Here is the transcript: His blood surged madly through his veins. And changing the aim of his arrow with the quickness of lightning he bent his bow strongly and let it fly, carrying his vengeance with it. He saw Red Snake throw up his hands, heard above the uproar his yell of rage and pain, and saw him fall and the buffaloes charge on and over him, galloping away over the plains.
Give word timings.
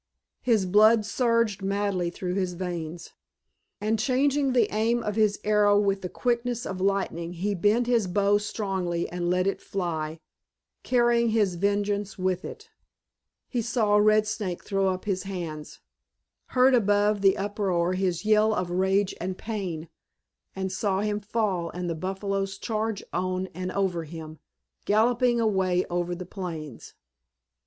His 0.41 0.65
blood 0.65 1.05
surged 1.05 1.61
madly 1.61 2.09
through 2.09 2.33
his 2.33 2.53
veins. 2.53 3.13
And 3.79 3.99
changing 3.99 4.53
the 4.53 4.67
aim 4.73 5.03
of 5.03 5.15
his 5.15 5.39
arrow 5.43 5.79
with 5.79 6.01
the 6.01 6.09
quickness 6.09 6.65
of 6.65 6.81
lightning 6.81 7.33
he 7.33 7.53
bent 7.53 7.85
his 7.85 8.07
bow 8.07 8.39
strongly 8.39 9.07
and 9.09 9.29
let 9.29 9.45
it 9.45 9.61
fly, 9.61 10.19
carrying 10.81 11.29
his 11.29 11.53
vengeance 11.53 12.17
with 12.17 12.43
it. 12.43 12.67
He 13.47 13.61
saw 13.61 13.97
Red 13.97 14.25
Snake 14.25 14.63
throw 14.63 14.87
up 14.87 15.05
his 15.05 15.21
hands, 15.21 15.81
heard 16.57 16.73
above 16.73 17.21
the 17.21 17.37
uproar 17.37 17.93
his 17.93 18.25
yell 18.25 18.55
of 18.55 18.71
rage 18.71 19.13
and 19.21 19.37
pain, 19.37 19.87
and 20.55 20.71
saw 20.71 21.01
him 21.01 21.19
fall 21.19 21.69
and 21.75 21.87
the 21.87 21.93
buffaloes 21.93 22.57
charge 22.57 23.03
on 23.13 23.49
and 23.53 23.71
over 23.73 24.05
him, 24.05 24.39
galloping 24.85 25.39
away 25.39 25.85
over 25.91 26.15
the 26.15 26.25
plains. 26.25 26.95